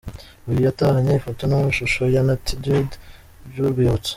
[0.47, 2.89] Uyu yatahanye ifoto n'amashusho ya Natty Dread
[3.49, 4.09] by'urwibutso.